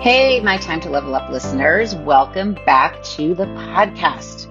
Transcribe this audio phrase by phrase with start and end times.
[0.00, 4.46] Hey, my Time to Level Up listeners, welcome back to the podcast.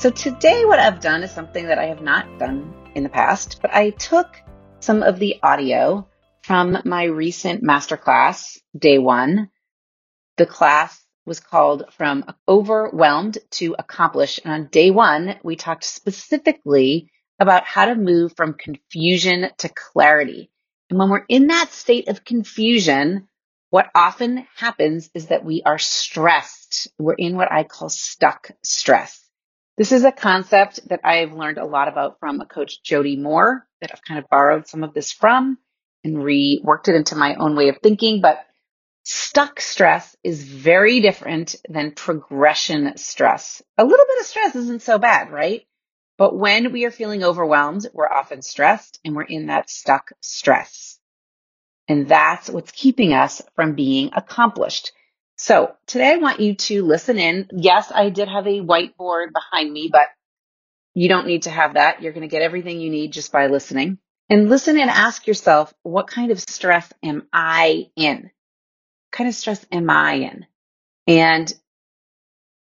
[0.00, 3.58] So, today, what I've done is something that I have not done in the past,
[3.60, 4.34] but I took
[4.80, 6.08] some of the audio
[6.42, 9.50] from my recent masterclass, day one.
[10.38, 14.40] The class was called From Overwhelmed to Accomplished.
[14.42, 20.50] And on day one, we talked specifically about how to move from confusion to clarity.
[20.88, 23.28] And when we're in that state of confusion,
[23.74, 26.86] what often happens is that we are stressed.
[26.96, 29.20] We're in what I call stuck stress.
[29.76, 33.66] This is a concept that I've learned a lot about from a coach, Jody Moore,
[33.80, 35.58] that I've kind of borrowed some of this from
[36.04, 38.20] and reworked it into my own way of thinking.
[38.20, 38.46] But
[39.02, 43.60] stuck stress is very different than progression stress.
[43.76, 45.66] A little bit of stress isn't so bad, right?
[46.16, 50.93] But when we are feeling overwhelmed, we're often stressed and we're in that stuck stress.
[51.88, 54.92] And that's what's keeping us from being accomplished.
[55.36, 57.48] So today I want you to listen in.
[57.52, 60.08] Yes, I did have a whiteboard behind me, but
[60.94, 62.00] you don't need to have that.
[62.00, 63.98] You're going to get everything you need just by listening.
[64.30, 68.22] And listen and ask yourself, what kind of stress am I in?
[68.22, 70.46] What kind of stress am I in?
[71.06, 71.52] And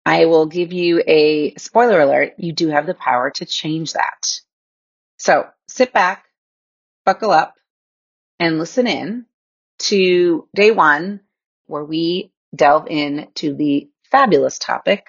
[0.06, 2.34] I will give you a spoiler alert.
[2.38, 4.40] You do have the power to change that.
[5.18, 6.24] So sit back,
[7.04, 7.54] buckle up,
[8.40, 9.26] and listen in
[9.78, 11.20] to day one,
[11.66, 15.06] where we delve into the fabulous topic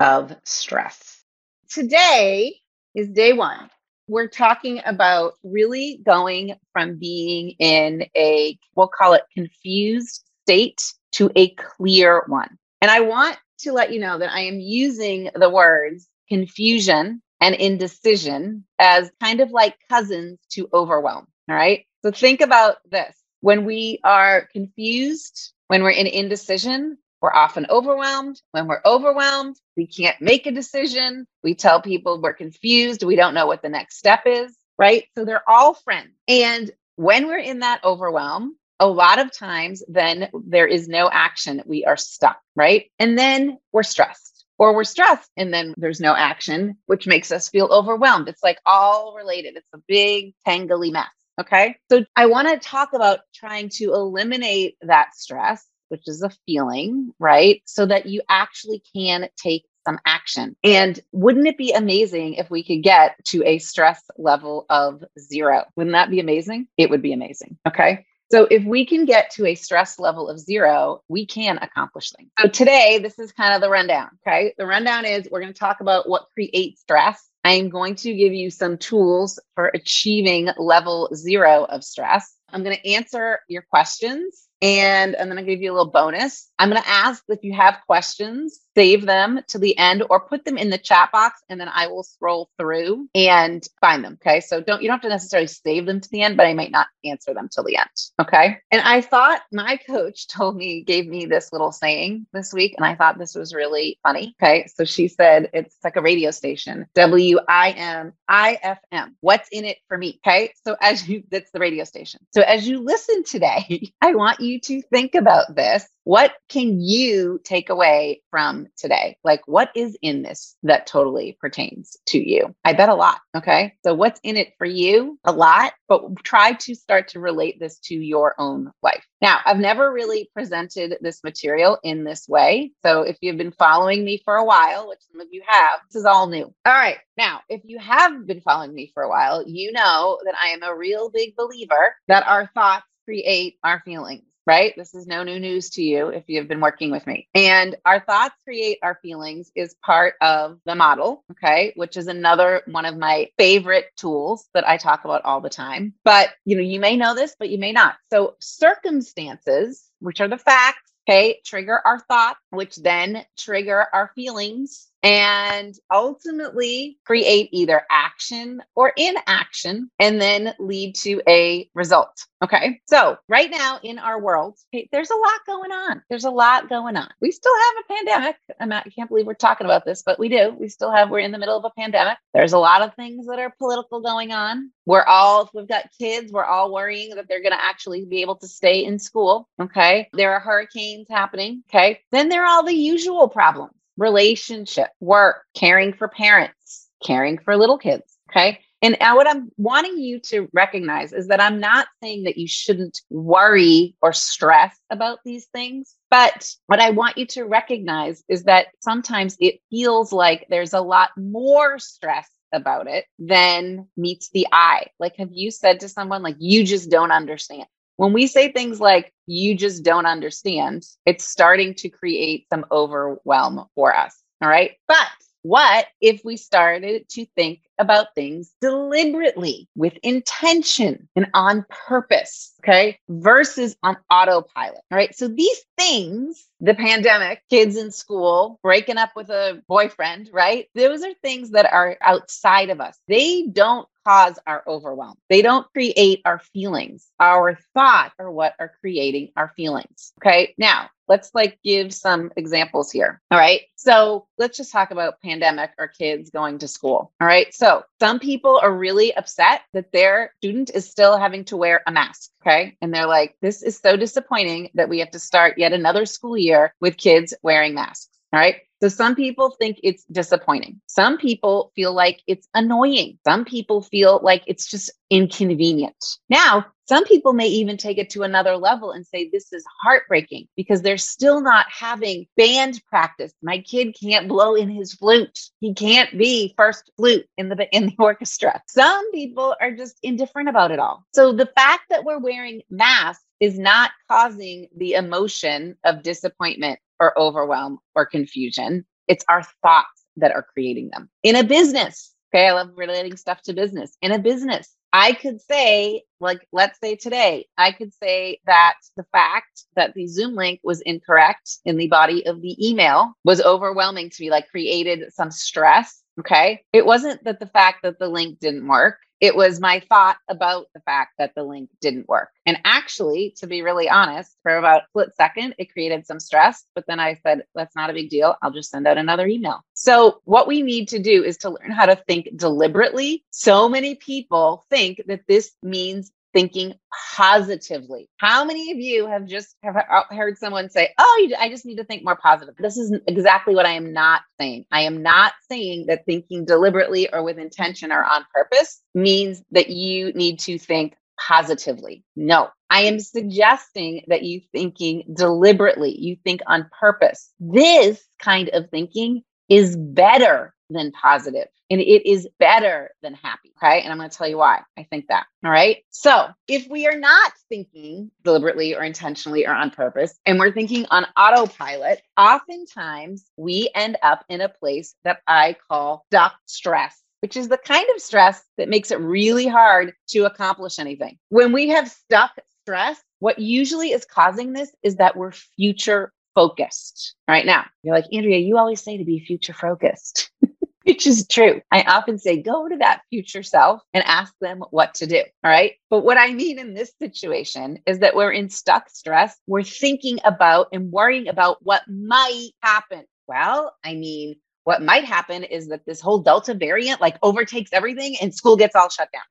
[0.00, 1.22] of stress.
[1.70, 2.56] Today
[2.94, 3.70] is day one.
[4.08, 10.82] We're talking about really going from being in a, we'll call it confused state
[11.12, 12.58] to a clear one.
[12.82, 17.54] And I want to let you know that I am using the words confusion and
[17.54, 21.26] indecision as kind of like cousins to overwhelm.
[21.48, 21.84] All right.
[22.04, 23.16] So think about this.
[23.40, 28.42] When we are confused, when we're in indecision, we're often overwhelmed.
[28.50, 31.26] When we're overwhelmed, we can't make a decision.
[31.42, 33.04] We tell people we're confused.
[33.04, 35.04] We don't know what the next step is, right?
[35.16, 36.10] So they're all friends.
[36.28, 41.62] And when we're in that overwhelm, a lot of times then there is no action.
[41.64, 42.90] We are stuck, right?
[42.98, 47.48] And then we're stressed or we're stressed and then there's no action, which makes us
[47.48, 48.28] feel overwhelmed.
[48.28, 49.56] It's like all related.
[49.56, 51.08] It's a big tangly mess.
[51.40, 51.76] Okay.
[51.90, 57.12] So I want to talk about trying to eliminate that stress, which is a feeling,
[57.18, 57.62] right?
[57.66, 60.56] So that you actually can take some action.
[60.64, 65.64] And wouldn't it be amazing if we could get to a stress level of zero?
[65.76, 66.68] Wouldn't that be amazing?
[66.76, 67.58] It would be amazing.
[67.66, 68.06] Okay.
[68.32, 72.30] So if we can get to a stress level of zero, we can accomplish things.
[72.40, 74.08] So today, this is kind of the rundown.
[74.26, 74.54] Okay.
[74.56, 77.28] The rundown is we're going to talk about what creates stress.
[77.44, 82.34] I'm going to give you some tools for achieving level zero of stress.
[82.50, 86.50] I'm going to answer your questions and I'm going to give you a little bonus.
[86.58, 90.44] I'm going to ask if you have questions save them to the end or put
[90.44, 94.18] them in the chat box and then I will scroll through and find them.
[94.20, 94.40] Okay.
[94.40, 96.70] So don't, you don't have to necessarily save them to the end, but I might
[96.70, 97.88] not answer them till the end.
[98.20, 98.58] Okay.
[98.70, 102.74] And I thought my coach told me, gave me this little saying this week.
[102.76, 104.34] And I thought this was really funny.
[104.42, 104.66] Okay.
[104.74, 109.16] So she said, it's like a radio station, W I M I F M.
[109.20, 110.20] What's in it for me?
[110.26, 110.52] Okay.
[110.66, 112.20] So as you, that's the radio station.
[112.32, 117.40] So as you listen today, I want you to think about this what can you
[117.44, 119.16] take away from today?
[119.24, 122.54] Like, what is in this that totally pertains to you?
[122.64, 123.20] I bet a lot.
[123.36, 123.74] Okay.
[123.84, 125.18] So, what's in it for you?
[125.24, 129.04] A lot, but try to start to relate this to your own life.
[129.22, 132.72] Now, I've never really presented this material in this way.
[132.84, 136.00] So, if you've been following me for a while, which some of you have, this
[136.00, 136.44] is all new.
[136.66, 136.98] All right.
[137.16, 140.62] Now, if you have been following me for a while, you know that I am
[140.62, 144.74] a real big believer that our thoughts create our feelings right?
[144.76, 147.28] This is no new news to you if you've been working with me.
[147.34, 152.62] And our thoughts create our feelings is part of the model, okay, which is another
[152.66, 155.94] one of my favorite tools that I talk about all the time.
[156.04, 157.94] But, you know, you may know this, but you may not.
[158.12, 164.88] So, circumstances, which are the facts, okay, trigger our thoughts, which then trigger our feelings
[165.04, 172.24] and ultimately create either action or inaction and then lead to a result.
[172.42, 172.80] Okay.
[172.86, 176.02] So, right now in our world, okay, there's a lot going on.
[176.08, 177.08] There's a lot going on.
[177.20, 178.36] We still have a pandemic.
[178.60, 180.54] I'm not, I can't believe we're talking about this, but we do.
[180.58, 182.18] We still have, we're in the middle of a pandemic.
[182.32, 184.70] There's a lot of things that are political going on.
[184.86, 188.36] We're all, we've got kids, we're all worrying that they're going to actually be able
[188.36, 189.48] to stay in school.
[189.60, 190.08] Okay.
[190.12, 191.62] There are hurricanes happening.
[191.70, 192.00] Okay.
[192.10, 197.78] Then there are all the usual problems relationship, work, caring for parents, caring for little
[197.78, 198.16] kids.
[198.30, 198.60] Okay.
[198.82, 203.00] And what I'm wanting you to recognize is that I'm not saying that you shouldn't
[203.08, 205.94] worry or stress about these things.
[206.10, 210.82] But what I want you to recognize is that sometimes it feels like there's a
[210.82, 214.88] lot more stress about it than meets the eye.
[215.00, 217.64] Like, have you said to someone, like, you just don't understand?
[217.96, 223.66] When we say things like, you just don't understand, it's starting to create some overwhelm
[223.74, 224.20] for us.
[224.42, 224.72] All right.
[224.88, 225.08] But
[225.42, 232.54] what if we started to think about things deliberately with intention and on purpose?
[232.62, 232.98] Okay.
[233.08, 234.80] Versus on autopilot.
[234.90, 235.14] All right.
[235.14, 240.66] So these things, the pandemic, kids in school, breaking up with a boyfriend, right?
[240.74, 242.98] Those are things that are outside of us.
[243.06, 245.16] They don't cause our overwhelm.
[245.28, 247.10] They don't create our feelings.
[247.18, 250.12] Our thoughts are what are creating our feelings.
[250.20, 250.54] Okay.
[250.58, 253.20] Now, let's like give some examples here.
[253.30, 253.62] All right.
[253.76, 257.12] So let's just talk about pandemic or kids going to school.
[257.20, 257.52] All right.
[257.54, 261.92] So some people are really upset that their student is still having to wear a
[261.92, 262.30] mask.
[262.42, 262.76] Okay.
[262.80, 266.36] And they're like, this is so disappointing that we have to start yet another school
[266.36, 268.08] year with kids wearing masks.
[268.34, 268.56] All right.
[268.82, 270.80] So some people think it's disappointing.
[270.88, 273.16] Some people feel like it's annoying.
[273.24, 275.94] Some people feel like it's just inconvenient.
[276.28, 280.48] Now, some people may even take it to another level and say, This is heartbreaking
[280.56, 283.32] because they're still not having band practice.
[283.40, 285.38] My kid can't blow in his flute.
[285.60, 288.60] He can't be first flute in the, in the orchestra.
[288.68, 291.06] Some people are just indifferent about it all.
[291.14, 297.18] So the fact that we're wearing masks is not causing the emotion of disappointment or
[297.18, 298.84] overwhelm or confusion.
[299.08, 301.10] It's our thoughts that are creating them.
[301.22, 303.96] In a business, okay, I love relating stuff to business.
[304.00, 309.04] In a business, I could say, like, let's say today, I could say that the
[309.10, 314.08] fact that the Zoom link was incorrect in the body of the email was overwhelming
[314.10, 316.03] to me, like, created some stress.
[316.20, 316.64] Okay.
[316.72, 318.98] It wasn't that the fact that the link didn't work.
[319.20, 322.28] It was my thought about the fact that the link didn't work.
[322.46, 326.64] And actually, to be really honest, for about a split second, it created some stress.
[326.74, 328.36] But then I said, that's not a big deal.
[328.42, 329.60] I'll just send out another email.
[329.72, 333.24] So, what we need to do is to learn how to think deliberately.
[333.30, 336.74] So many people think that this means thinking
[337.14, 338.10] positively.
[338.18, 341.76] How many of you have just have uh, heard someone say, "Oh, I just need
[341.76, 344.66] to think more positive." This is exactly what I am not saying.
[344.70, 349.70] I am not saying that thinking deliberately or with intention or on purpose means that
[349.70, 352.04] you need to think positively.
[352.16, 352.48] No.
[352.70, 357.30] I am suggesting that you thinking deliberately, you think on purpose.
[357.38, 363.52] This kind of thinking is better than positive and it is better than happy.
[363.56, 363.82] Okay.
[363.82, 365.26] And I'm going to tell you why I think that.
[365.44, 365.78] All right.
[365.90, 370.86] So if we are not thinking deliberately or intentionally or on purpose, and we're thinking
[370.90, 377.00] on autopilot, oftentimes we end up in a place that I call stuck stress.
[377.20, 381.16] Which is the kind of stress that makes it really hard to accomplish anything.
[381.30, 382.32] When we have stuck
[382.64, 387.64] stress, what usually is causing this is that we're future focused right now.
[387.82, 390.30] You're like, Andrea, you always say to be future focused.
[390.84, 391.60] which is true.
[391.72, 395.22] I often say, go to that future self and ask them what to do.
[395.42, 395.72] All right.
[395.90, 399.36] But what I mean in this situation is that we're in stuck stress.
[399.46, 403.04] We're thinking about and worrying about what might happen.
[403.26, 408.16] Well, I mean, what might happen is that this whole Delta variant like overtakes everything
[408.20, 409.22] and school gets all shut down.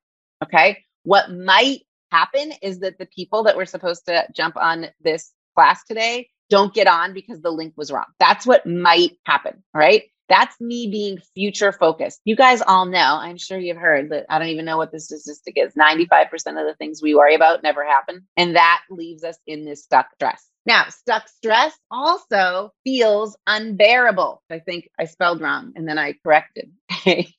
[0.43, 0.83] Okay.
[1.03, 1.81] What might
[2.12, 6.72] happen is that the people that were supposed to jump on this class today don't
[6.72, 8.05] get on because the link was wrong.
[8.19, 9.63] That's what might happen.
[9.74, 10.03] Right.
[10.29, 12.22] That's me being future focused.
[12.25, 15.00] You guys all know, I'm sure you've heard that I don't even know what the
[15.00, 18.27] statistic is 95% of the things we worry about never happen.
[18.38, 20.48] And that leaves us in this stuck stress.
[20.67, 24.43] Now, stuck stress also feels unbearable.
[24.51, 26.72] I think I spelled wrong and then I corrected.
[27.05, 27.33] it's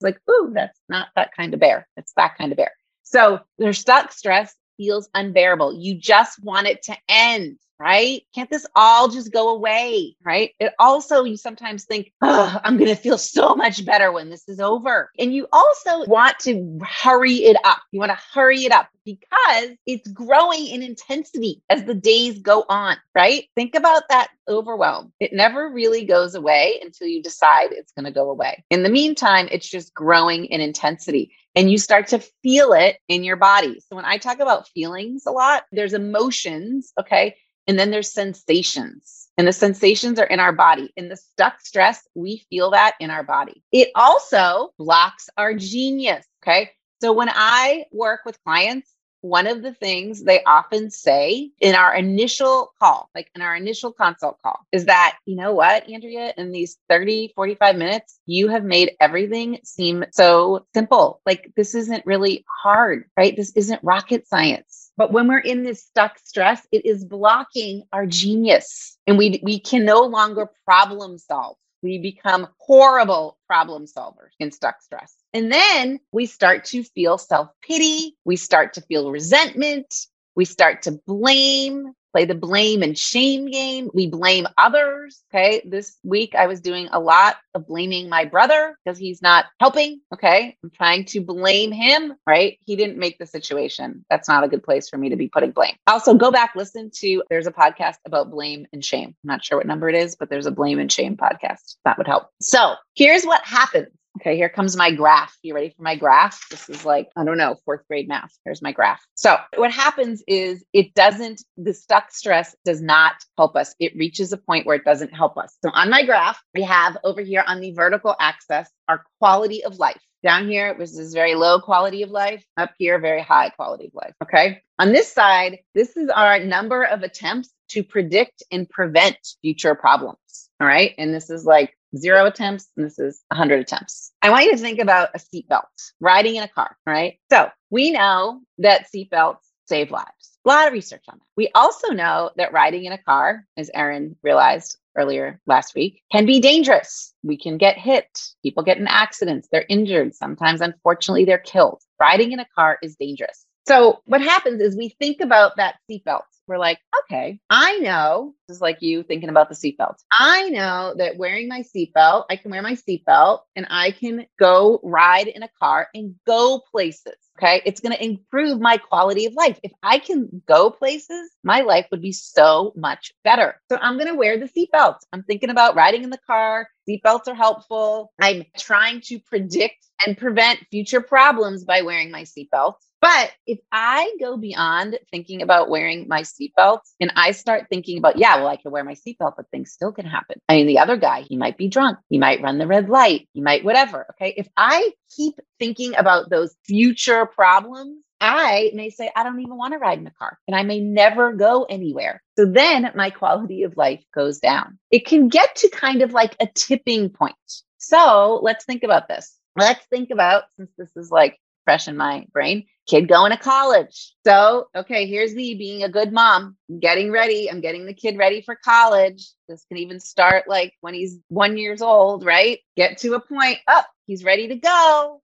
[0.00, 1.86] like, ooh, that's not that kind of bear.
[1.98, 2.72] It's that kind of bear.
[3.02, 5.74] So their stuck stress feels unbearable.
[5.78, 8.22] You just want it to end right?
[8.34, 10.52] Can't this all just go away, right?
[10.58, 14.60] It also, you sometimes think, I'm going to feel so much better when this is
[14.60, 15.10] over.
[15.18, 17.80] And you also want to hurry it up.
[17.92, 22.64] You want to hurry it up because it's growing in intensity as the days go
[22.68, 23.44] on, right?
[23.54, 25.12] Think about that overwhelm.
[25.20, 28.64] It never really goes away until you decide it's going to go away.
[28.70, 33.24] In the meantime, it's just growing in intensity and you start to feel it in
[33.24, 33.80] your body.
[33.88, 37.36] So when I talk about feelings a lot, there's emotions, okay?
[37.66, 39.28] And then there's sensations.
[39.38, 40.92] And the sensations are in our body.
[40.96, 43.62] In the stuck stress, we feel that in our body.
[43.72, 46.24] It also blocks our genius.
[46.42, 46.70] Okay.
[47.02, 51.94] So when I work with clients, one of the things they often say in our
[51.94, 56.52] initial call, like in our initial consult call, is that, you know what, Andrea, in
[56.52, 61.20] these 30, 45 minutes, you have made everything seem so simple.
[61.26, 63.36] Like this isn't really hard, right?
[63.36, 68.06] This isn't rocket science but when we're in this stuck stress, it is blocking our
[68.06, 71.56] genius and we, we can no longer problem solve.
[71.82, 75.14] We become horrible problem solvers in stuck stress.
[75.34, 78.16] And then we start to feel self pity.
[78.24, 79.94] We start to feel resentment.
[80.34, 83.90] We start to blame play the blame and shame game.
[83.92, 85.22] We blame others.
[85.30, 85.60] Okay.
[85.66, 90.00] This week I was doing a lot of blaming my brother because he's not helping.
[90.14, 90.56] Okay.
[90.64, 92.58] I'm trying to blame him, right?
[92.64, 94.02] He didn't make the situation.
[94.08, 95.74] That's not a good place for me to be putting blame.
[95.86, 99.08] Also, go back, listen to there's a podcast about blame and shame.
[99.08, 101.76] I'm not sure what number it is, but there's a blame and shame podcast.
[101.84, 102.30] That would help.
[102.40, 105.36] So here's what happens Okay, here comes my graph.
[105.42, 106.48] You ready for my graph?
[106.48, 108.32] This is like, I don't know, fourth grade math.
[108.44, 109.04] Here's my graph.
[109.14, 113.74] So, what happens is it doesn't, the stuck stress does not help us.
[113.78, 115.56] It reaches a point where it doesn't help us.
[115.62, 119.78] So, on my graph, we have over here on the vertical axis our quality of
[119.78, 120.00] life.
[120.22, 122.44] Down here, it was this is very low quality of life.
[122.56, 124.14] Up here, very high quality of life.
[124.22, 124.62] Okay.
[124.78, 130.18] On this side, this is our number of attempts to predict and prevent future problems.
[130.60, 130.94] All right.
[130.96, 134.12] And this is like zero attempts, and this is 100 attempts.
[134.22, 135.62] I want you to think about a seatbelt,
[136.00, 137.18] riding in a car, right?
[137.30, 140.38] So we know that seatbelts save lives.
[140.44, 141.26] A lot of research on that.
[141.36, 146.24] We also know that riding in a car, as Erin realized earlier last week, can
[146.24, 147.12] be dangerous.
[147.22, 148.06] We can get hit.
[148.42, 149.48] People get in accidents.
[149.50, 150.14] They're injured.
[150.14, 151.82] Sometimes, unfortunately, they're killed.
[152.00, 153.44] Riding in a car is dangerous.
[153.66, 158.56] So, what happens is we think about that seatbelt we're like, okay, I know, this
[158.56, 159.96] is like you thinking about the seatbelt.
[160.12, 164.80] I know that wearing my seatbelt, I can wear my seatbelt and I can go
[164.82, 167.14] ride in a car and go places.
[167.38, 167.60] Okay.
[167.66, 169.60] It's going to improve my quality of life.
[169.62, 173.60] If I can go places, my life would be so much better.
[173.70, 174.96] So I'm going to wear the seatbelt.
[175.12, 176.68] I'm thinking about riding in the car.
[176.88, 178.12] Seatbelts are helpful.
[178.20, 182.74] I'm trying to predict and prevent future problems by wearing my seatbelt.
[183.00, 188.18] But if I go beyond thinking about wearing my seatbelt and I start thinking about,
[188.18, 190.40] yeah, well, I can wear my seatbelt, but things still can happen.
[190.48, 191.98] I mean, the other guy, he might be drunk.
[192.08, 193.28] He might run the red light.
[193.32, 194.06] He might whatever.
[194.12, 194.34] Okay.
[194.36, 199.74] If I keep thinking about those future problems, I may say, I don't even want
[199.74, 202.22] to ride in a car and I may never go anywhere.
[202.38, 204.78] So then my quality of life goes down.
[204.90, 207.34] It can get to kind of like a tipping point.
[207.78, 209.36] So let's think about this.
[209.54, 212.64] Let's think about, since this is like fresh in my brain.
[212.86, 214.14] Kid going to college.
[214.24, 217.50] So, okay, here's me being a good mom, I'm getting ready.
[217.50, 219.28] I'm getting the kid ready for college.
[219.48, 222.60] This can even start like when he's one years old, right?
[222.76, 225.20] Get to a point, up, oh, he's ready to go.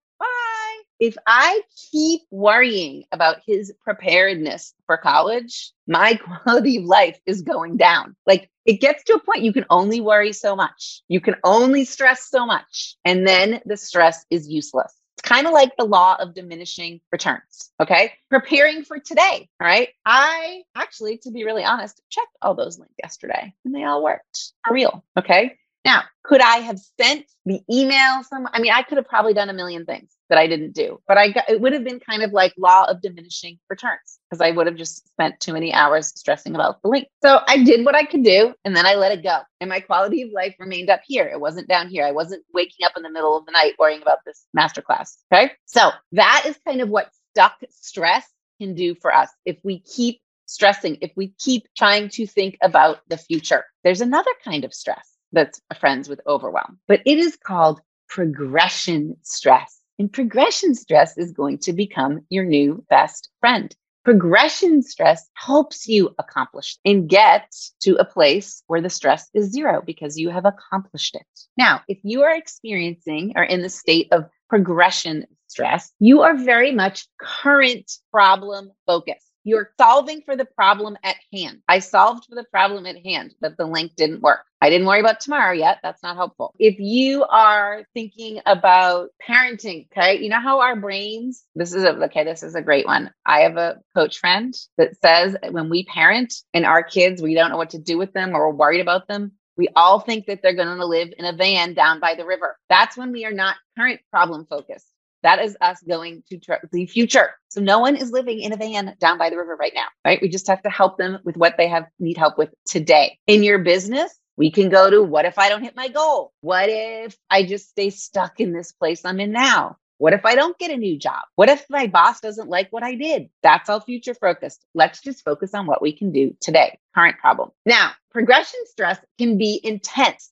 [1.02, 7.76] If I keep worrying about his preparedness for college, my quality of life is going
[7.76, 8.14] down.
[8.25, 11.02] Like it gets to a point you can only worry so much.
[11.09, 12.94] You can only stress so much.
[13.04, 14.94] And then the stress is useless.
[15.18, 17.73] It's kind of like the law of diminishing returns.
[17.80, 18.12] Okay.
[18.30, 19.49] Preparing for today.
[19.61, 19.88] All right.
[20.06, 24.52] I actually, to be really honest, checked all those links yesterday and they all worked
[24.64, 25.04] for real.
[25.18, 25.59] Okay.
[25.84, 29.48] Now, could I have sent the email some I mean, I could have probably done
[29.48, 32.22] a million things that I didn't do, but I got, it would have been kind
[32.22, 36.12] of like law of diminishing returns because I would have just spent too many hours
[36.14, 37.08] stressing about the link.
[37.22, 39.40] So I did what I could do and then I let it go.
[39.60, 41.26] And my quality of life remained up here.
[41.26, 42.06] It wasn't down here.
[42.06, 45.16] I wasn't waking up in the middle of the night worrying about this masterclass.
[45.32, 45.52] Okay.
[45.66, 48.26] So that is kind of what stuck stress
[48.60, 53.00] can do for us if we keep stressing if we keep trying to think about
[53.08, 53.64] the future.
[53.84, 59.80] There's another kind of stress that's friends with overwhelm, but it is called progression stress.
[59.98, 63.74] And progression stress is going to become your new best friend.
[64.04, 69.80] Progression stress helps you accomplish and get to a place where the stress is zero
[69.86, 71.26] because you have accomplished it.
[71.56, 76.72] Now, if you are experiencing or in the state of progression stress, you are very
[76.72, 79.31] much current problem focused.
[79.44, 81.62] You're solving for the problem at hand.
[81.68, 84.44] I solved for the problem at hand, but the link didn't work.
[84.61, 85.78] I didn't worry about tomorrow yet.
[85.82, 86.54] That's not helpful.
[86.58, 92.04] If you are thinking about parenting, okay, you know how our brains, this is a,
[92.04, 93.11] okay, this is a great one.
[93.26, 97.50] I have a coach friend that says when we parent and our kids, we don't
[97.50, 99.32] know what to do with them or we're worried about them.
[99.56, 102.56] We all think that they're going to live in a van down by the river.
[102.68, 104.87] That's when we are not current problem focused.
[105.22, 107.30] That is us going to tr- the future.
[107.48, 110.20] So no one is living in a van down by the river right now, right?
[110.20, 113.18] We just have to help them with what they have need help with today.
[113.26, 116.32] In your business, we can go to what if I don't hit my goal?
[116.40, 119.76] What if I just stay stuck in this place I'm in now?
[119.98, 121.22] What if I don't get a new job?
[121.36, 123.28] What if my boss doesn't like what I did?
[123.44, 124.64] That's all future focused.
[124.74, 127.50] Let's just focus on what we can do today, current problem.
[127.64, 130.31] Now, progression stress can be intense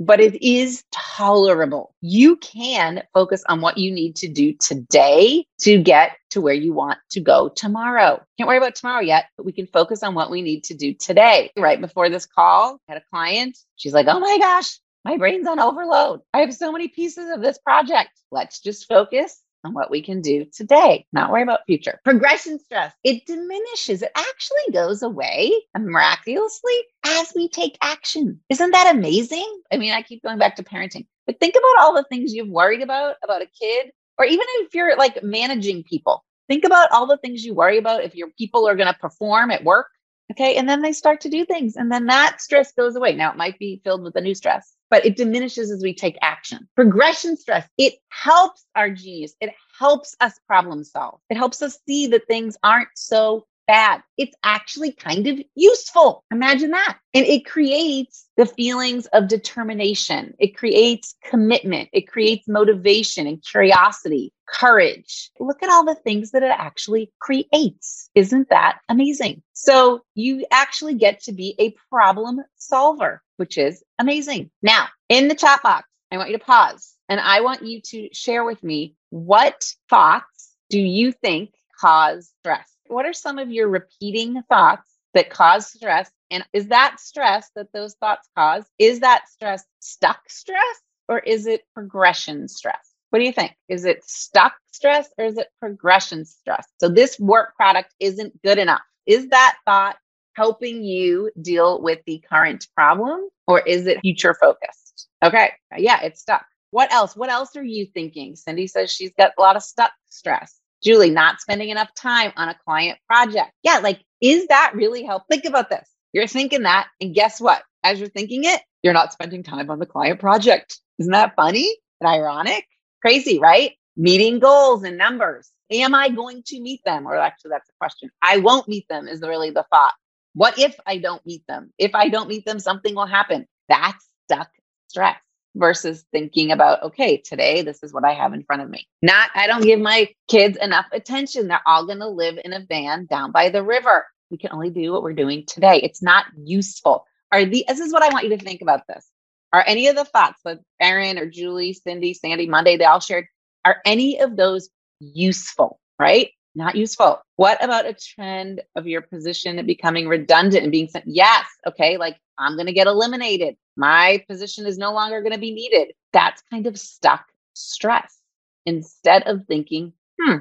[0.00, 1.94] but it is tolerable.
[2.00, 6.72] You can focus on what you need to do today to get to where you
[6.72, 8.20] want to go tomorrow.
[8.38, 10.94] Can't worry about tomorrow yet, but we can focus on what we need to do
[10.94, 11.52] today.
[11.56, 13.58] Right before this call, I had a client.
[13.76, 16.20] She's like, oh my gosh, my brain's on overload.
[16.32, 18.10] I have so many pieces of this project.
[18.30, 22.00] Let's just focus on what we can do today, not worry about future.
[22.04, 24.02] Progression stress, it diminishes.
[24.02, 28.40] It actually goes away miraculously as we take action.
[28.48, 29.60] Isn't that amazing?
[29.72, 32.48] I mean, I keep going back to parenting, but think about all the things you've
[32.48, 36.24] worried about about a kid, or even if you're like managing people.
[36.48, 39.52] Think about all the things you worry about if your people are going to perform
[39.52, 39.86] at work.
[40.30, 40.56] Okay.
[40.56, 43.14] And then they start to do things, and then that stress goes away.
[43.14, 46.18] Now, it might be filled with a new stress but it diminishes as we take
[46.20, 46.68] action.
[46.74, 49.34] Progression stress, it helps our genius.
[49.40, 51.20] It helps us problem solve.
[51.30, 54.02] It helps us see that things aren't so bad.
[54.18, 56.24] It's actually kind of useful.
[56.32, 56.98] Imagine that.
[57.14, 60.34] And it creates the feelings of determination.
[60.40, 61.88] It creates commitment.
[61.92, 65.30] It creates motivation and curiosity, courage.
[65.38, 68.10] Look at all the things that it actually creates.
[68.16, 69.40] Isn't that amazing?
[69.52, 74.50] So you actually get to be a problem solver, which is amazing.
[74.62, 78.08] Now, in the chat box, I want you to pause and I want you to
[78.12, 82.66] share with me what thoughts do you think cause stress?
[82.90, 86.10] What are some of your repeating thoughts that cause stress?
[86.30, 88.64] And is that stress that those thoughts cause?
[88.78, 92.94] Is that stress stuck stress or is it progression stress?
[93.10, 93.52] What do you think?
[93.68, 96.66] Is it stuck stress or is it progression stress?
[96.78, 98.82] So this work product isn't good enough.
[99.06, 99.96] Is that thought
[100.34, 105.08] helping you deal with the current problem or is it future focused?
[105.24, 105.50] Okay.
[105.76, 106.46] Yeah, it's stuck.
[106.70, 107.16] What else?
[107.16, 108.36] What else are you thinking?
[108.36, 110.59] Cindy says she's got a lot of stuck stress.
[110.82, 113.52] Julie, not spending enough time on a client project.
[113.62, 115.24] Yeah, like, is that really help?
[115.30, 115.88] Think about this.
[116.12, 117.62] You're thinking that, and guess what?
[117.84, 120.78] As you're thinking it, you're not spending time on the client project.
[120.98, 122.66] Isn't that funny and ironic?
[123.00, 123.72] Crazy, right?
[123.96, 125.50] Meeting goals and numbers.
[125.70, 127.06] Am I going to meet them?
[127.06, 128.10] Or actually, that's the question.
[128.22, 129.94] I won't meet them, is really the thought.
[130.34, 131.72] What if I don't meet them?
[131.78, 133.46] If I don't meet them, something will happen.
[133.68, 134.50] That's stuck
[134.88, 135.18] stress
[135.56, 138.86] versus thinking about, okay, today, this is what I have in front of me.
[139.02, 141.48] Not, I don't give my kids enough attention.
[141.48, 144.06] They're all going to live in a van down by the river.
[144.30, 145.80] We can only do what we're doing today.
[145.82, 147.04] It's not useful.
[147.32, 149.08] Are the, this is what I want you to think about this.
[149.52, 153.26] Are any of the thoughts that Aaron or Julie, Cindy, Sandy, Monday, they all shared,
[153.64, 156.30] are any of those useful, right?
[156.54, 157.20] Not useful.
[157.36, 161.04] What about a trend of your position becoming redundant and being sent?
[161.06, 161.46] Yes.
[161.66, 161.96] Okay.
[161.96, 163.56] Like I'm going to get eliminated.
[163.76, 165.92] My position is no longer going to be needed.
[166.12, 168.18] That's kind of stuck stress
[168.66, 170.38] instead of thinking, hmm,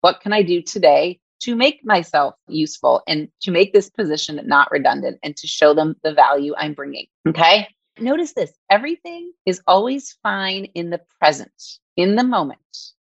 [0.00, 4.70] what can I do today to make myself useful and to make this position not
[4.70, 7.06] redundant and to show them the value I'm bringing?
[7.28, 7.68] Okay.
[7.98, 11.52] Notice this everything is always fine in the present,
[11.96, 12.58] in the moment.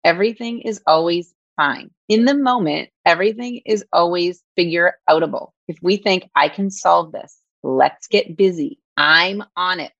[0.04, 1.90] Everything is always fine.
[2.08, 5.50] In the moment, everything is always figure outable.
[5.68, 8.78] If we think I can solve this, Let's get busy.
[8.98, 9.92] I'm on it.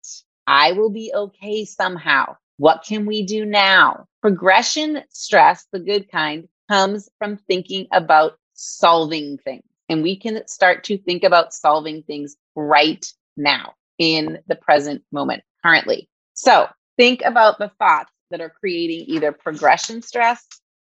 [0.47, 2.37] I will be okay somehow.
[2.59, 4.05] What can we do now?
[4.21, 9.65] Progression stress, the good kind, comes from thinking about solving things.
[9.89, 13.05] And we can start to think about solving things right
[13.39, 16.11] now in the present moment, currently.
[16.35, 20.47] So think about the thoughts that are creating either progression stress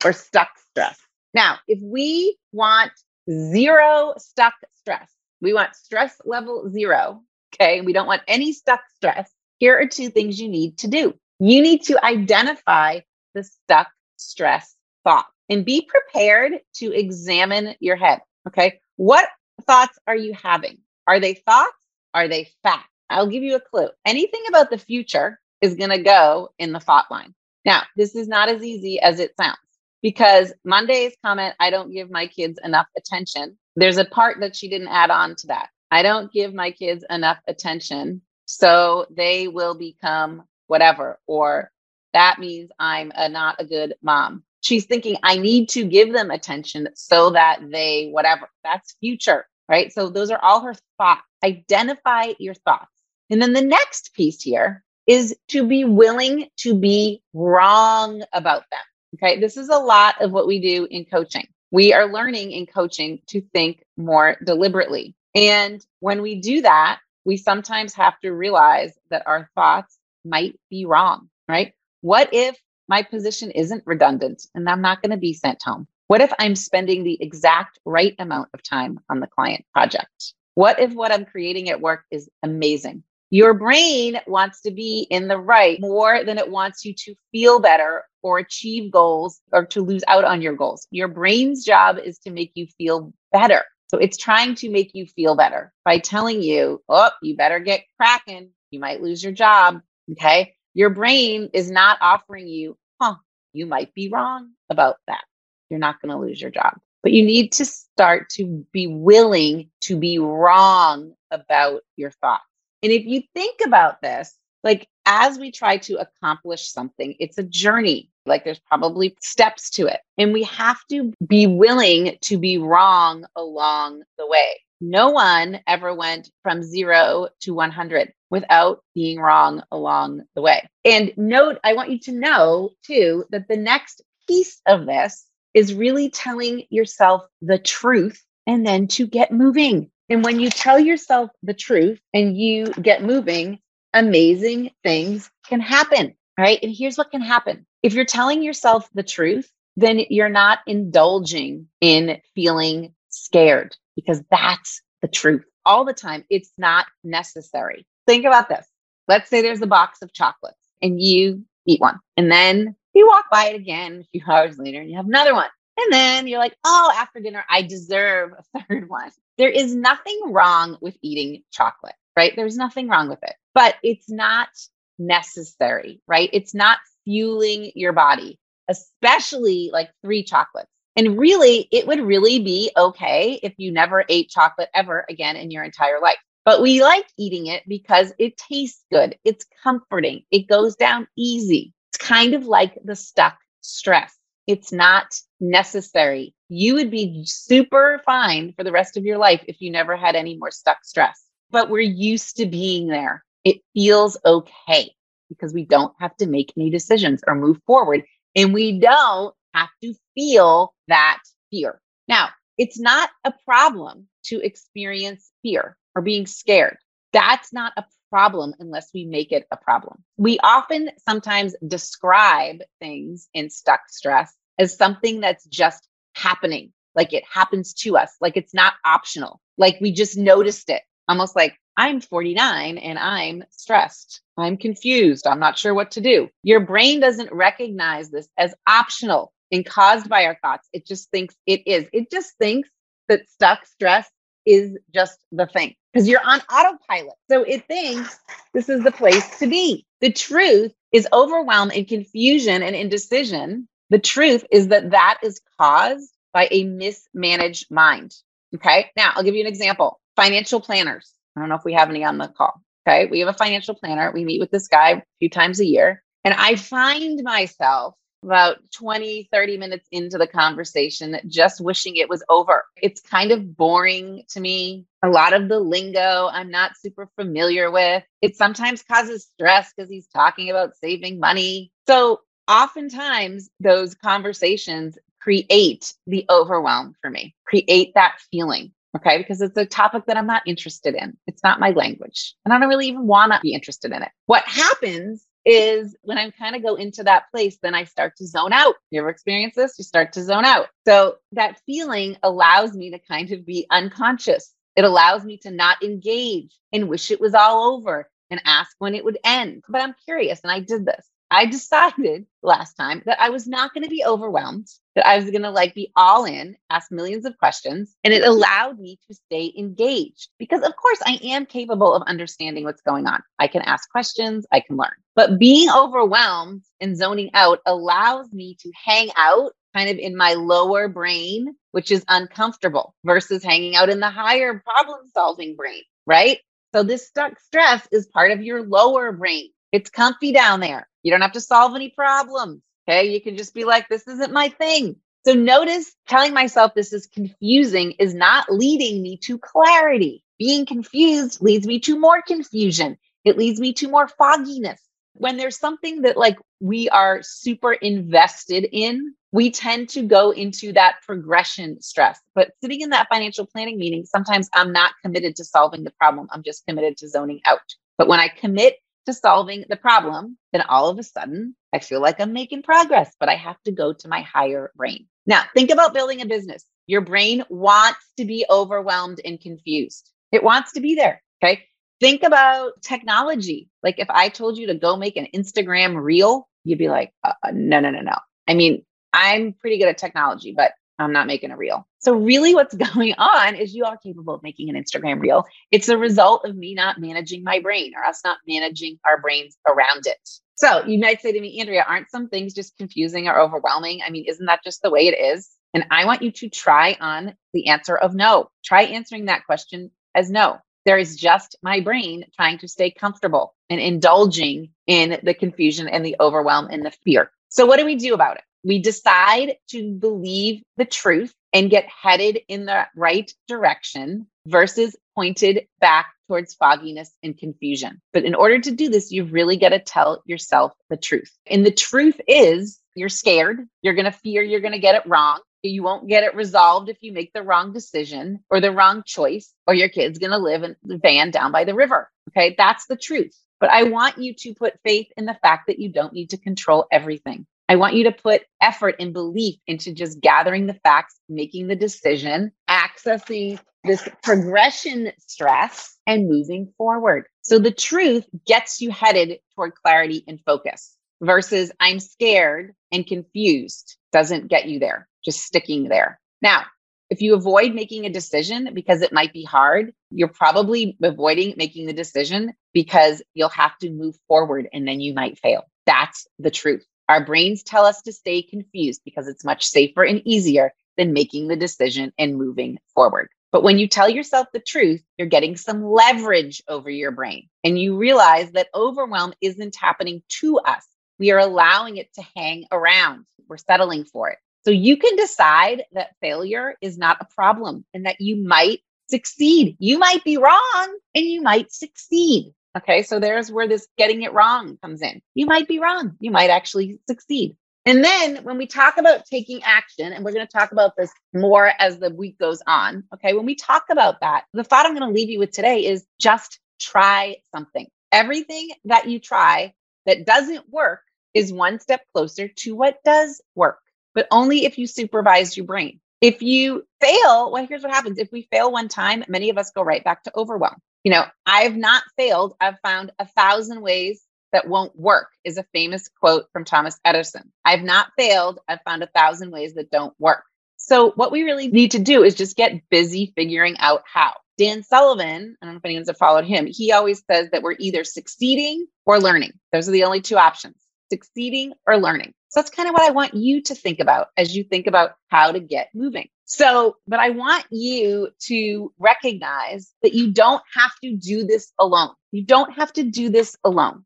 [0.05, 0.99] or stuck stress.
[1.35, 2.93] Now, if we want
[3.31, 5.11] zero stuck stress.
[5.41, 7.23] We want stress level zero.
[7.55, 7.81] Okay.
[7.81, 9.31] We don't want any stuck stress.
[9.59, 11.15] Here are two things you need to do.
[11.39, 13.01] You need to identify
[13.35, 18.21] the stuck stress thought and be prepared to examine your head.
[18.49, 18.81] Okay.
[18.97, 19.29] What
[19.67, 20.79] thoughts are you having?
[21.07, 21.73] Are they thoughts?
[22.15, 22.89] Are they facts?
[23.09, 23.89] I'll give you a clue.
[24.05, 27.35] Anything about the future is going to go in the thought line.
[27.65, 29.59] Now, this is not as easy as it sounds
[30.03, 33.59] because Monday's comment, I don't give my kids enough attention.
[33.77, 35.69] There's a part that she didn't add on to that.
[35.91, 38.23] I don't give my kids enough attention.
[38.47, 41.71] So they will become whatever, or
[42.13, 44.45] that means I'm a, not a good mom.
[44.63, 48.49] She's thinking, I need to give them attention so that they, whatever.
[48.65, 49.93] That's future, right?
[49.93, 51.23] So those are all her thoughts.
[51.45, 52.91] Identify your thoughts.
[53.31, 58.81] And then the next piece here is to be willing to be wrong about them.
[59.14, 59.40] Okay.
[59.40, 61.46] This is a lot of what we do in coaching.
[61.70, 65.14] We are learning in coaching to think more deliberately.
[65.35, 70.87] And when we do that, we sometimes have to realize that our thoughts might be
[70.87, 71.75] wrong, right?
[72.01, 72.57] What if
[72.88, 75.87] my position isn't redundant and I'm not going to be sent home?
[76.09, 80.35] What if I'm spending the exact right amount of time on the client project?
[80.55, 83.05] What if what I'm creating at work is amazing?
[83.31, 87.61] Your brain wants to be in the right more than it wants you to feel
[87.61, 90.88] better or achieve goals or to lose out on your goals.
[90.90, 93.64] Your brain's job is to make you feel better.
[93.88, 97.85] So it's trying to make you feel better by telling you, oh, you better get
[97.97, 98.51] cracking.
[98.73, 99.81] You might lose your job.
[100.12, 100.55] Okay.
[100.75, 103.16] Your brain is not offering you, huh,
[103.53, 105.25] you might be wrong about that.
[105.69, 106.79] You're not going to lose your job.
[107.03, 112.45] But you need to start to be willing to be wrong about your thoughts.
[112.83, 117.43] And if you think about this, like as we try to accomplish something, it's a
[117.43, 118.11] journey.
[118.27, 120.01] Like there's probably steps to it.
[120.19, 124.61] And we have to be willing to be wrong along the way.
[124.81, 130.66] No one ever went from zero to 100 without being wrong along the way.
[130.85, 135.75] And note, I want you to know too that the next piece of this is
[135.75, 139.90] really telling yourself the truth and then to get moving.
[140.11, 143.61] And when you tell yourself the truth and you get moving,
[143.94, 146.59] amazing things can happen, right?
[146.62, 151.68] And here's what can happen if you're telling yourself the truth, then you're not indulging
[151.81, 156.25] in feeling scared because that's the truth all the time.
[156.29, 157.87] It's not necessary.
[158.07, 158.66] Think about this.
[159.07, 163.27] Let's say there's a box of chocolates and you eat one, and then you walk
[163.31, 165.49] by it again a few hours later and you have another one.
[165.79, 169.11] And then you're like, oh, after dinner, I deserve a third one.
[169.40, 172.35] There is nothing wrong with eating chocolate, right?
[172.37, 174.50] There's nothing wrong with it, but it's not
[174.98, 176.29] necessary, right?
[176.35, 176.76] It's not
[177.07, 180.68] fueling your body, especially like three chocolates.
[180.94, 185.50] And really, it would really be okay if you never ate chocolate ever again in
[185.50, 186.18] your entire life.
[186.44, 189.16] But we like eating it because it tastes good.
[189.24, 190.22] It's comforting.
[190.31, 191.72] It goes down easy.
[191.94, 194.14] It's kind of like the stuck stress.
[194.51, 196.35] It's not necessary.
[196.49, 200.17] You would be super fine for the rest of your life if you never had
[200.17, 201.23] any more stuck stress.
[201.53, 203.25] But we're used to being there.
[203.45, 204.91] It feels okay
[205.29, 208.03] because we don't have to make any decisions or move forward.
[208.35, 211.21] And we don't have to feel that
[211.53, 211.81] fear.
[212.09, 216.77] Now, it's not a problem to experience fear or being scared.
[217.13, 220.03] That's not a problem unless we make it a problem.
[220.17, 227.25] We often sometimes describe things in stuck stress as something that's just happening, like it
[227.33, 232.01] happens to us, like it's not optional, like we just noticed it, almost like I'm
[232.01, 234.20] 49 and I'm stressed.
[234.37, 235.27] I'm confused.
[235.27, 236.29] I'm not sure what to do.
[236.42, 240.68] Your brain doesn't recognize this as optional and caused by our thoughts.
[240.75, 241.87] It just thinks it is.
[241.92, 242.68] It just thinks
[243.09, 244.09] that stuck stress
[244.46, 247.14] is just the thing because you're on autopilot.
[247.31, 248.18] So it thinks
[248.53, 249.87] this is the place to be.
[250.01, 256.12] The truth is overwhelm and confusion and indecision the truth is that that is caused
[256.33, 258.14] by a mismanaged mind.
[258.55, 258.90] Okay.
[258.96, 260.00] Now I'll give you an example.
[260.16, 261.12] Financial planners.
[261.37, 262.62] I don't know if we have any on the call.
[262.87, 263.07] Okay.
[263.07, 264.11] We have a financial planner.
[264.12, 266.03] We meet with this guy a few times a year.
[266.24, 272.22] And I find myself about 20, 30 minutes into the conversation, just wishing it was
[272.29, 272.64] over.
[272.76, 274.87] It's kind of boring to me.
[275.03, 278.03] A lot of the lingo I'm not super familiar with.
[278.20, 281.72] It sometimes causes stress because he's talking about saving money.
[281.87, 282.20] So
[282.51, 288.73] oftentimes those conversations create the overwhelm for me, create that feeling.
[288.97, 289.19] Okay.
[289.19, 291.17] Because it's a topic that I'm not interested in.
[291.29, 292.35] It's not my language.
[292.45, 294.09] And I don't really even want to be interested in it.
[294.27, 298.27] What happens is when I kind of go into that place, then I start to
[298.27, 298.75] zone out.
[298.91, 299.77] You ever experience this?
[299.79, 300.67] You start to zone out.
[300.87, 304.53] So that feeling allows me to kind of be unconscious.
[304.75, 308.95] It allows me to not engage and wish it was all over and ask when
[308.95, 309.63] it would end.
[309.69, 311.07] But I'm curious, and I did this.
[311.31, 314.66] I decided last time that I was not going to be overwhelmed,
[314.97, 318.25] that I was going to like be all in, ask millions of questions, and it
[318.25, 323.07] allowed me to stay engaged because of course I am capable of understanding what's going
[323.07, 323.23] on.
[323.38, 324.90] I can ask questions, I can learn.
[325.14, 330.35] But being overwhelmed and zoning out allows me to hang out kind of in my
[330.35, 336.38] lower brain, which is uncomfortable versus hanging out in the higher problem solving brain, right?
[336.75, 339.51] So this stuck stress is part of your lower brain.
[339.72, 340.88] It's comfy down there.
[341.02, 342.62] You don't have to solve any problems.
[342.88, 343.12] Okay.
[343.12, 344.96] You can just be like, this isn't my thing.
[345.24, 350.24] So notice telling myself this is confusing is not leading me to clarity.
[350.38, 352.96] Being confused leads me to more confusion.
[353.24, 354.80] It leads me to more fogginess.
[355.12, 360.72] When there's something that like we are super invested in, we tend to go into
[360.72, 362.18] that progression stress.
[362.35, 366.28] But sitting in that financial planning meeting, sometimes I'm not committed to solving the problem.
[366.30, 367.61] I'm just committed to zoning out.
[367.98, 368.76] But when I commit
[369.11, 373.14] to solving the problem, then all of a sudden I feel like I'm making progress,
[373.18, 375.07] but I have to go to my higher brain.
[375.27, 376.64] Now, think about building a business.
[376.87, 381.23] Your brain wants to be overwhelmed and confused, it wants to be there.
[381.42, 381.64] Okay.
[382.01, 383.68] Think about technology.
[383.83, 387.33] Like if I told you to go make an Instagram reel, you'd be like, uh,
[387.42, 388.16] uh no, no, no, no.
[388.49, 391.87] I mean, I'm pretty good at technology, but I'm not making a reel.
[391.99, 395.45] So, really, what's going on is you are capable of making an Instagram reel.
[395.71, 399.57] It's a result of me not managing my brain or us not managing our brains
[399.67, 400.29] around it.
[400.55, 404.01] So, you might say to me, Andrea, aren't some things just confusing or overwhelming?
[404.07, 405.51] I mean, isn't that just the way it is?
[405.73, 408.51] And I want you to try on the answer of no.
[408.65, 410.59] Try answering that question as no.
[410.85, 416.05] There is just my brain trying to stay comfortable and indulging in the confusion and
[416.05, 417.31] the overwhelm and the fear.
[417.49, 418.45] So, what do we do about it?
[418.64, 425.66] We decide to believe the truth and get headed in the right direction versus pointed
[425.81, 428.01] back towards fogginess and confusion.
[428.12, 431.37] But in order to do this, you've really got to tell yourself the truth.
[431.46, 433.66] And the truth is you're scared.
[433.83, 435.40] You're going to fear you're going to get it wrong.
[435.62, 439.53] You won't get it resolved if you make the wrong decision or the wrong choice,
[439.66, 442.09] or your kid's going to live in the van down by the river.
[442.31, 442.55] Okay.
[442.57, 443.37] That's the truth.
[443.59, 446.38] But I want you to put faith in the fact that you don't need to
[446.38, 447.46] control everything.
[447.70, 451.76] I want you to put effort and belief into just gathering the facts, making the
[451.76, 457.26] decision, accessing this progression stress, and moving forward.
[457.42, 463.96] So the truth gets you headed toward clarity and focus versus I'm scared and confused
[464.11, 466.18] doesn't get you there, just sticking there.
[466.42, 466.64] Now,
[467.09, 471.87] if you avoid making a decision because it might be hard, you're probably avoiding making
[471.87, 475.62] the decision because you'll have to move forward and then you might fail.
[475.87, 476.85] That's the truth.
[477.11, 481.49] Our brains tell us to stay confused because it's much safer and easier than making
[481.49, 483.31] the decision and moving forward.
[483.51, 487.77] But when you tell yourself the truth, you're getting some leverage over your brain and
[487.77, 490.87] you realize that overwhelm isn't happening to us.
[491.18, 493.25] We are allowing it to hang around.
[493.49, 494.38] We're settling for it.
[494.64, 499.75] So you can decide that failure is not a problem and that you might succeed.
[499.81, 502.55] You might be wrong and you might succeed.
[502.76, 505.20] Okay, so there's where this getting it wrong comes in.
[505.35, 507.56] You might be wrong, you might actually succeed.
[507.87, 511.11] And then when we talk about taking action, and we're going to talk about this
[511.33, 514.94] more as the week goes on, okay, when we talk about that, the thought I'm
[514.94, 517.87] going to leave you with today is just try something.
[518.12, 519.72] Everything that you try
[520.06, 521.00] that doesn't work
[521.35, 523.78] is one step closer to what does work,
[524.14, 526.00] but only if you supervise your brain.
[526.20, 528.18] If you fail, well, here's what happens.
[528.18, 531.25] If we fail one time, many of us go right back to overwhelm you know,
[531.47, 532.55] I've not failed.
[532.61, 537.53] I've found a thousand ways that won't work is a famous quote from Thomas Edison.
[537.65, 538.59] I've not failed.
[538.69, 540.45] I've found a thousand ways that don't work.
[540.77, 544.35] So what we really need to do is just get busy figuring out how.
[544.59, 548.05] Dan Sullivan, I don't know if anyone's followed him, he always says that we're either
[548.05, 549.53] succeeding or learning.
[549.73, 550.77] Those are the only two options
[551.11, 552.33] succeeding or learning.
[552.49, 555.13] So that's kind of what I want you to think about as you think about
[555.29, 556.29] how to get moving.
[556.53, 562.11] So, but I want you to recognize that you don't have to do this alone.
[562.33, 564.05] You don't have to do this alone.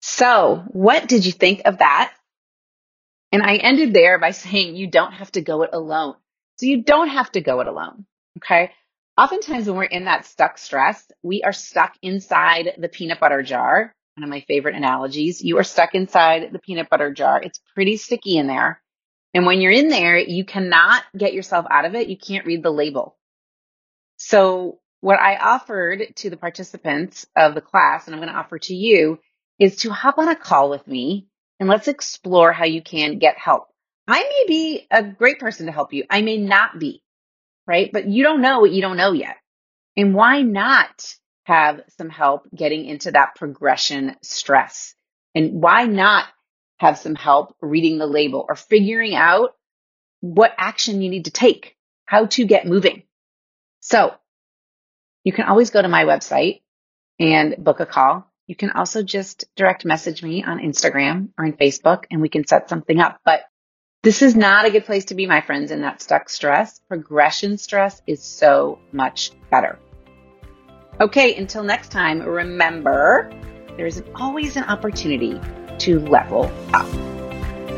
[0.00, 2.12] So, what did you think of that?
[3.30, 6.16] And I ended there by saying you don't have to go it alone.
[6.56, 8.04] So, you don't have to go it alone.
[8.38, 8.72] Okay.
[9.16, 13.94] Oftentimes, when we're in that stuck stress, we are stuck inside the peanut butter jar.
[14.16, 15.40] One of my favorite analogies.
[15.40, 17.40] You are stuck inside the peanut butter jar.
[17.40, 18.82] It's pretty sticky in there.
[19.34, 22.08] And when you're in there, you cannot get yourself out of it.
[22.08, 23.16] You can't read the label.
[24.16, 28.58] So what I offered to the participants of the class, and I'm going to offer
[28.58, 29.20] to you,
[29.58, 31.28] is to hop on a call with me
[31.60, 33.68] and let's explore how you can get help.
[34.06, 36.04] I may be a great person to help you.
[36.08, 37.02] I may not be,
[37.66, 37.90] right?
[37.92, 39.36] But you don't know what you don't know yet.
[39.96, 41.14] And why not
[41.44, 44.94] have some help getting into that progression stress?
[45.34, 46.24] And why not
[46.78, 49.54] have some help reading the label or figuring out
[50.20, 53.02] what action you need to take, how to get moving?
[53.80, 54.14] So
[55.24, 56.62] you can always go to my website
[57.18, 58.30] and book a call.
[58.46, 62.46] You can also just direct message me on Instagram or on Facebook and we can
[62.46, 63.20] set something up.
[63.24, 63.42] But
[64.02, 66.80] this is not a good place to be, my friends, in that stuck stress.
[66.88, 69.78] Progression stress is so much better.
[71.00, 73.30] Okay, until next time, remember
[73.76, 75.40] there's always an opportunity
[75.80, 76.86] to level up.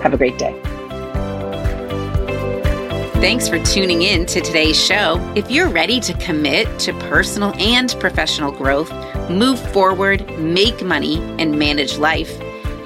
[0.02, 0.58] Have a great day.
[3.20, 5.18] Thanks for tuning in to today's show.
[5.36, 8.90] If you're ready to commit to personal and professional growth,
[9.28, 12.34] move forward, make money, and manage life,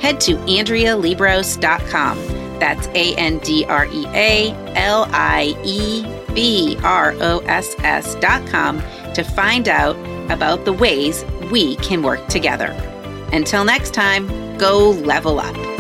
[0.00, 2.18] head to AndreaLiebross.com.
[2.59, 8.83] That's A N D R E A L I E B R O S S.com
[9.14, 9.96] to find out
[10.33, 12.72] about the ways we can work together.
[13.33, 15.74] Until next time, go level up.